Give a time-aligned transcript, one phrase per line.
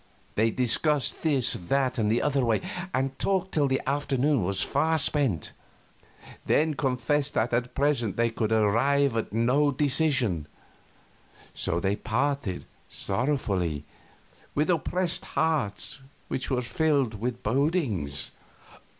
[0.33, 2.61] They discussed this, that, and the other way,
[2.91, 5.51] and talked till the afternoon was far spent,
[6.43, 10.47] then confessed that at present they could arrive at no decision.
[11.53, 13.85] So they parted sorrowfully,
[14.55, 18.31] with oppressed hearts which were filled with bodings.